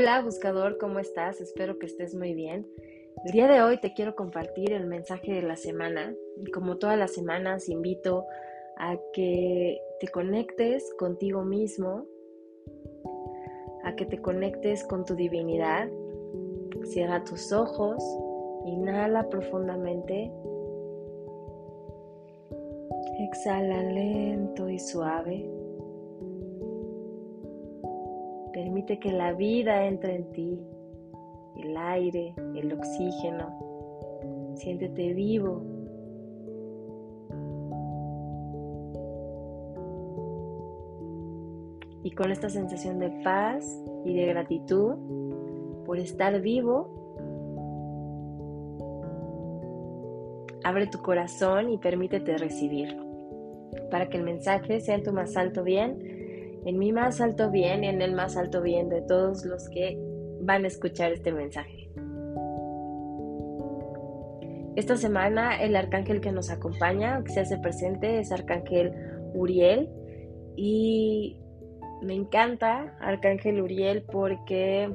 [0.00, 1.42] Hola buscador, ¿cómo estás?
[1.42, 2.66] Espero que estés muy bien.
[3.26, 6.98] El día de hoy te quiero compartir el mensaje de la semana y como todas
[6.98, 8.24] las semanas invito
[8.78, 12.06] a que te conectes contigo mismo,
[13.84, 15.90] a que te conectes con tu divinidad.
[16.84, 18.02] Cierra tus ojos,
[18.64, 20.32] inhala profundamente,
[23.18, 25.59] exhala lento y suave.
[28.80, 30.58] Permite que la vida entre en ti,
[31.58, 34.54] el aire, el oxígeno.
[34.54, 35.62] Siéntete vivo.
[42.04, 44.94] Y con esta sensación de paz y de gratitud
[45.84, 46.88] por estar vivo,
[50.64, 52.96] abre tu corazón y permítete recibir
[53.90, 56.19] para que el mensaje sea en tu más alto bien
[56.64, 59.98] en mi más alto bien y en el más alto bien de todos los que
[60.40, 61.90] van a escuchar este mensaje.
[64.76, 68.92] Esta semana el arcángel que nos acompaña, que se hace presente, es arcángel
[69.34, 69.90] Uriel
[70.56, 71.40] y
[72.02, 74.94] me encanta arcángel Uriel porque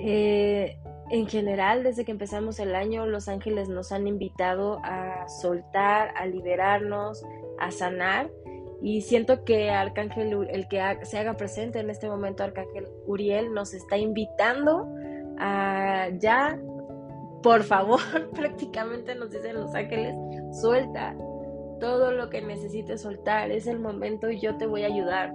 [0.00, 0.76] eh,
[1.10, 6.26] en general desde que empezamos el año los ángeles nos han invitado a soltar, a
[6.26, 7.24] liberarnos,
[7.58, 8.30] a sanar
[8.80, 13.74] y siento que Arcángel, el que se haga presente en este momento, Arcángel Uriel, nos
[13.74, 14.88] está invitando
[15.38, 16.58] a ya,
[17.42, 18.00] por favor,
[18.34, 20.14] prácticamente nos dicen los ángeles,
[20.60, 21.16] suelta
[21.80, 25.34] todo lo que necesites soltar, es el momento y yo te voy a ayudar.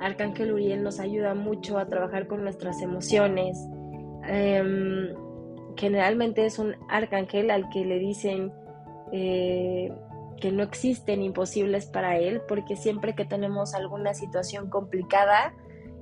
[0.00, 3.58] Arcángel Uriel nos ayuda mucho a trabajar con nuestras emociones.
[4.28, 5.14] Em,
[5.76, 8.52] generalmente es un arcángel al que le dicen
[9.12, 9.92] eh,
[10.40, 15.54] que no existen imposibles para Él, porque siempre que tenemos alguna situación complicada,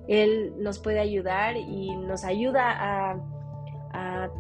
[0.08, 3.20] Él nos puede ayudar y nos ayuda a,
[3.92, 4.30] a,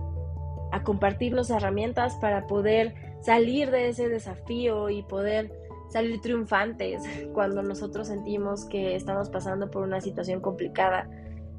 [0.72, 5.52] a compartirnos herramientas para poder salir de ese desafío y poder
[5.88, 7.02] salir triunfantes
[7.32, 11.08] cuando nosotros sentimos que estamos pasando por una situación complicada.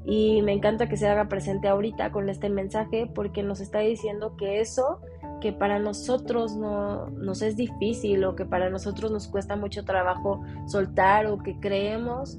[0.04, 4.36] Y me encanta que se haga presente ahorita con este mensaje porque nos está diciendo
[4.36, 5.00] que eso
[5.40, 10.42] que para nosotros no nos es difícil o que para nosotros nos cuesta mucho trabajo
[10.66, 12.38] soltar o que creemos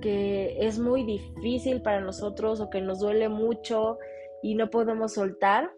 [0.00, 3.98] que es muy difícil para nosotros o que nos duele mucho
[4.42, 5.72] y no podemos soltar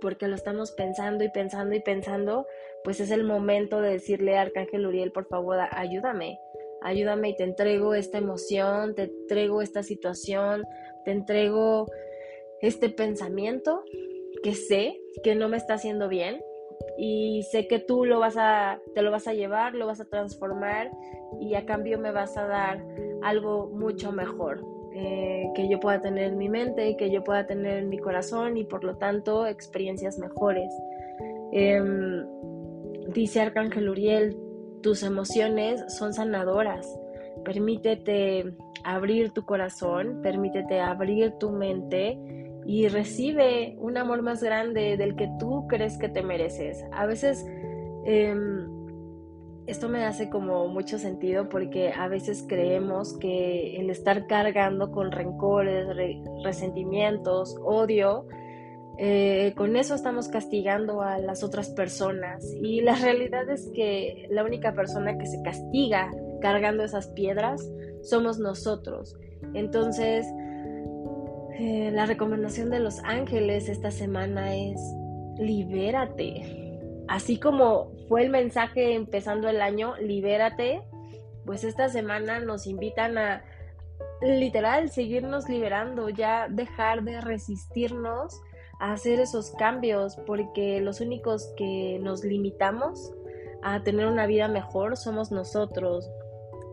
[0.00, 2.46] porque lo estamos pensando y pensando y pensando,
[2.82, 6.38] pues es el momento de decirle a Arcángel Uriel, por favor, ayúdame,
[6.82, 10.64] ayúdame y te entrego esta emoción, te entrego esta situación,
[11.04, 11.86] te entrego
[12.60, 13.84] este pensamiento
[14.42, 16.42] que sé que no me está haciendo bien
[16.98, 20.04] y sé que tú lo vas a te lo vas a llevar, lo vas a
[20.04, 20.90] transformar
[21.40, 22.84] y a cambio me vas a dar
[23.22, 24.64] algo mucho mejor
[24.94, 28.56] eh, que yo pueda tener en mi mente, que yo pueda tener en mi corazón
[28.56, 30.70] y por lo tanto experiencias mejores.
[31.52, 32.26] Em,
[33.08, 34.36] dice Arcángel Uriel,
[34.82, 36.86] tus emociones son sanadoras.
[37.44, 38.52] Permítete
[38.84, 42.18] abrir tu corazón, permítete abrir tu mente
[42.64, 46.84] y recibe un amor más grande del que tú crees que te mereces.
[46.92, 47.44] A veces
[48.04, 48.68] em,
[49.66, 55.12] esto me hace como mucho sentido porque a veces creemos que el estar cargando con
[55.12, 55.86] rencores,
[56.44, 58.26] resentimientos, odio,
[58.98, 64.44] eh, con eso estamos castigando a las otras personas y la realidad es que la
[64.44, 67.68] única persona que se castiga cargando esas piedras
[68.02, 69.16] somos nosotros.
[69.54, 70.26] Entonces,
[71.64, 74.80] eh, la recomendación de los ángeles esta semana es
[75.38, 76.80] libérate.
[77.06, 80.82] Así como fue el mensaje empezando el año, libérate,
[81.46, 83.44] pues esta semana nos invitan a
[84.22, 88.40] literal seguirnos liberando, ya dejar de resistirnos
[88.80, 93.14] a hacer esos cambios, porque los únicos que nos limitamos
[93.62, 96.10] a tener una vida mejor somos nosotros.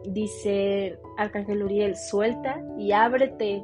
[0.06, 3.64] Dice Arcángel Uriel, suelta y ábrete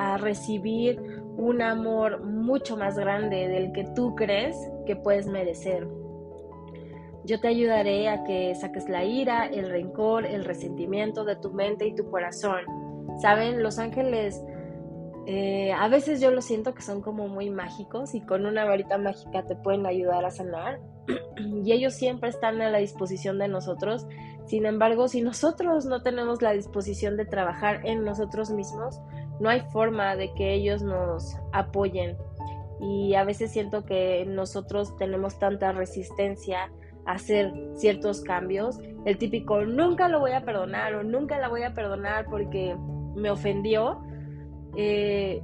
[0.00, 0.98] a recibir
[1.36, 4.56] un amor mucho más grande del que tú crees
[4.86, 5.86] que puedes merecer.
[7.24, 11.86] Yo te ayudaré a que saques la ira, el rencor, el resentimiento de tu mente
[11.86, 12.60] y tu corazón.
[13.20, 14.42] Saben, los ángeles
[15.26, 18.96] eh, a veces yo lo siento que son como muy mágicos y con una varita
[18.96, 20.80] mágica te pueden ayudar a sanar
[21.62, 24.06] y ellos siempre están a la disposición de nosotros.
[24.46, 28.98] Sin embargo, si nosotros no tenemos la disposición de trabajar en nosotros mismos,
[29.40, 32.16] no hay forma de que ellos nos apoyen.
[32.80, 36.70] Y a veces siento que nosotros tenemos tanta resistencia
[37.06, 38.78] a hacer ciertos cambios.
[39.04, 42.76] El típico, nunca lo voy a perdonar o nunca la voy a perdonar porque
[43.16, 44.00] me ofendió,
[44.76, 45.42] eh,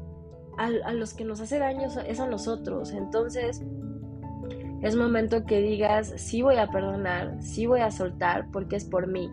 [0.56, 2.92] a, los que nos hace daño es a nosotros.
[2.92, 3.62] Entonces,
[4.82, 9.06] es momento que digas, sí voy a perdonar, sí voy a soltar, porque es por
[9.06, 9.30] mí,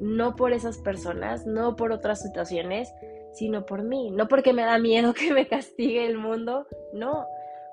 [0.00, 2.92] no por esas personas, no por otras situaciones,
[3.32, 7.26] sino por mí, no porque me da miedo que me castigue el mundo, no,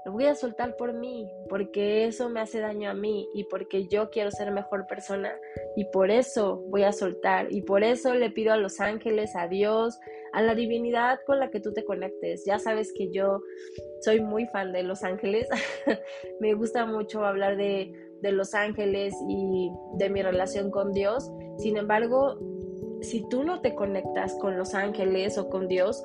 [0.05, 3.87] lo voy a soltar por mí, porque eso me hace daño a mí y porque
[3.87, 5.33] yo quiero ser mejor persona
[5.75, 9.47] y por eso voy a soltar y por eso le pido a los ángeles, a
[9.47, 9.99] Dios,
[10.31, 12.45] a la divinidad con la que tú te conectes.
[12.45, 13.41] Ya sabes que yo
[14.01, 15.47] soy muy fan de los ángeles,
[16.39, 17.91] me gusta mucho hablar de,
[18.21, 21.29] de los ángeles y de mi relación con Dios.
[21.57, 22.37] Sin embargo,
[23.01, 26.03] si tú no te conectas con los ángeles o con Dios,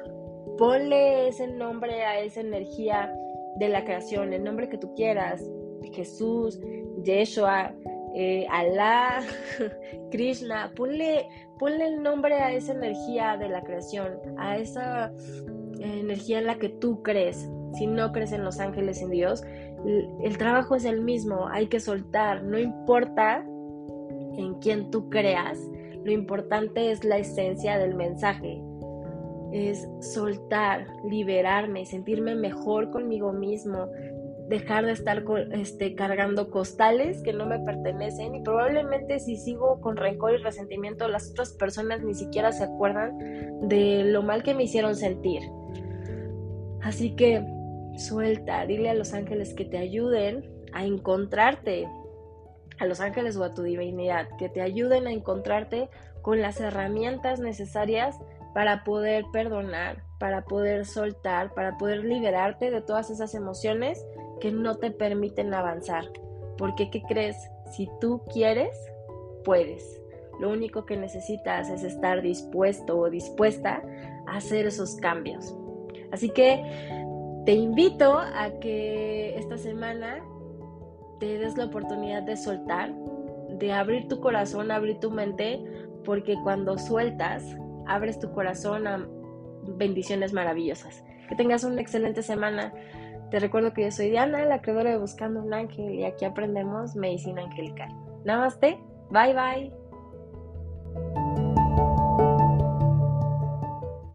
[0.59, 3.13] ponle ese nombre a esa energía
[3.57, 5.45] de la creación, el nombre que tú quieras,
[5.93, 6.61] Jesús,
[7.03, 7.75] Yeshua,
[8.15, 9.23] eh, Alá,
[10.11, 15.13] Krishna, ponle, ponle el nombre a esa energía de la creación, a esa
[15.81, 17.49] energía en la que tú crees.
[17.75, 19.43] Si no crees en los ángeles, en Dios,
[20.23, 23.45] el trabajo es el mismo, hay que soltar, no importa
[24.37, 25.59] en quién tú creas,
[26.05, 28.63] lo importante es la esencia del mensaje,
[29.53, 33.89] es soltar, liberarme, sentirme mejor conmigo mismo,
[34.49, 39.97] dejar de estar este, cargando costales que no me pertenecen y probablemente si sigo con
[39.97, 43.17] rencor y resentimiento las otras personas ni siquiera se acuerdan
[43.63, 45.43] de lo mal que me hicieron sentir.
[46.83, 47.43] Así que
[47.97, 51.89] suelta, dile a los ángeles que te ayuden a encontrarte,
[52.79, 55.89] a los ángeles o a tu divinidad, que te ayuden a encontrarte
[56.23, 58.19] con las herramientas necesarias
[58.55, 64.05] para poder perdonar, para poder soltar, para poder liberarte de todas esas emociones
[64.41, 66.05] que no te permiten avanzar.
[66.57, 67.37] Porque, ¿qué crees?
[67.73, 68.75] Si tú quieres,
[69.45, 70.01] puedes.
[70.41, 73.83] Lo único que necesitas es estar dispuesto o dispuesta
[74.27, 75.55] a hacer esos cambios.
[76.13, 76.63] Así que
[77.45, 80.25] te invito a que esta semana
[81.25, 82.93] te des la oportunidad de soltar,
[83.49, 85.63] de abrir tu corazón, abrir tu mente,
[86.05, 87.43] porque cuando sueltas,
[87.87, 89.09] abres tu corazón a
[89.79, 91.03] bendiciones maravillosas.
[91.29, 92.75] Que tengas una excelente semana.
[93.31, 96.95] Te recuerdo que yo soy Diana, la creadora de Buscando un Ángel, y aquí aprendemos
[96.95, 97.89] medicina angelical.
[98.25, 98.79] Namaste,
[99.11, 99.84] bye bye.